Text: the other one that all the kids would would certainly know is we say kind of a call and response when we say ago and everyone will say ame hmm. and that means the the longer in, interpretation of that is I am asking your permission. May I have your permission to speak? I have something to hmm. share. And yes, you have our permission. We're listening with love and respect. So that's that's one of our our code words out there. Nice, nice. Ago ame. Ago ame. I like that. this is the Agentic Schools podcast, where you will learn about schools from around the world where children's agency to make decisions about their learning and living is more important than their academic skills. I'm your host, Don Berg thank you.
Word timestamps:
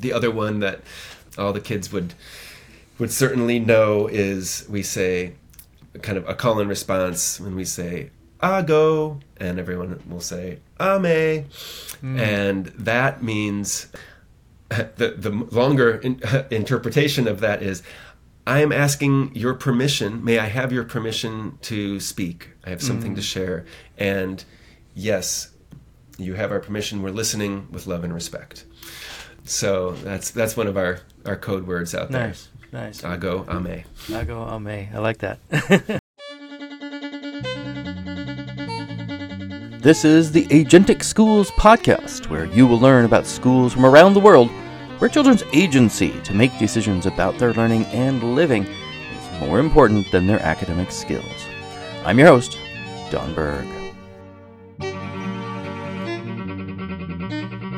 the 0.00 0.12
other 0.12 0.30
one 0.30 0.60
that 0.60 0.80
all 1.38 1.52
the 1.52 1.60
kids 1.60 1.92
would 1.92 2.14
would 2.98 3.10
certainly 3.10 3.58
know 3.58 4.06
is 4.08 4.66
we 4.68 4.82
say 4.82 5.32
kind 6.02 6.18
of 6.18 6.28
a 6.28 6.34
call 6.34 6.60
and 6.60 6.68
response 6.68 7.40
when 7.40 7.56
we 7.56 7.64
say 7.64 8.10
ago 8.40 9.18
and 9.38 9.58
everyone 9.58 10.02
will 10.08 10.20
say 10.20 10.58
ame 10.80 11.44
hmm. 12.00 12.18
and 12.18 12.66
that 12.66 13.22
means 13.22 13.88
the 14.68 15.14
the 15.16 15.30
longer 15.50 15.96
in, 15.96 16.20
interpretation 16.50 17.26
of 17.26 17.40
that 17.40 17.62
is 17.62 17.82
I 18.46 18.62
am 18.62 18.72
asking 18.72 19.34
your 19.34 19.54
permission. 19.54 20.24
May 20.24 20.38
I 20.38 20.46
have 20.46 20.72
your 20.72 20.82
permission 20.82 21.58
to 21.62 22.00
speak? 22.00 22.48
I 22.64 22.70
have 22.70 22.82
something 22.82 23.14
to 23.14 23.20
hmm. 23.20 23.24
share. 23.24 23.66
And 23.98 24.42
yes, 24.94 25.50
you 26.24 26.34
have 26.34 26.50
our 26.52 26.60
permission. 26.60 27.02
We're 27.02 27.10
listening 27.10 27.68
with 27.70 27.86
love 27.86 28.04
and 28.04 28.12
respect. 28.12 28.64
So 29.44 29.92
that's 29.92 30.30
that's 30.30 30.56
one 30.56 30.66
of 30.66 30.76
our 30.76 31.00
our 31.24 31.36
code 31.36 31.66
words 31.66 31.94
out 31.94 32.10
there. 32.10 32.28
Nice, 32.28 32.48
nice. 32.72 33.04
Ago 33.04 33.44
ame. 33.50 33.84
Ago 34.14 34.48
ame. 34.52 34.88
I 34.94 34.98
like 34.98 35.18
that. 35.18 35.38
this 39.80 40.04
is 40.04 40.32
the 40.32 40.46
Agentic 40.46 41.02
Schools 41.02 41.50
podcast, 41.52 42.28
where 42.28 42.44
you 42.46 42.66
will 42.66 42.78
learn 42.78 43.04
about 43.04 43.26
schools 43.26 43.72
from 43.72 43.86
around 43.86 44.14
the 44.14 44.20
world 44.20 44.50
where 45.00 45.08
children's 45.08 45.42
agency 45.54 46.20
to 46.20 46.34
make 46.34 46.56
decisions 46.58 47.06
about 47.06 47.38
their 47.38 47.54
learning 47.54 47.86
and 47.86 48.34
living 48.34 48.64
is 48.66 49.40
more 49.40 49.58
important 49.58 50.10
than 50.12 50.26
their 50.26 50.40
academic 50.40 50.92
skills. 50.92 51.24
I'm 52.04 52.18
your 52.18 52.28
host, 52.28 52.58
Don 53.10 53.34
Berg 53.34 53.66
thank 57.30 57.62
you. 57.62 57.69